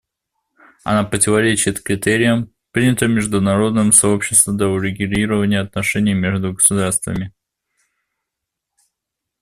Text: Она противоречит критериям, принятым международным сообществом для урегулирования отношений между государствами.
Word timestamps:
Она 0.83 1.03
противоречит 1.03 1.79
критериям, 1.83 2.49
принятым 2.71 3.11
международным 3.11 3.91
сообществом 3.91 4.57
для 4.57 4.67
урегулирования 4.67 5.59
отношений 5.59 6.15
между 6.15 6.53
государствами. 6.53 7.31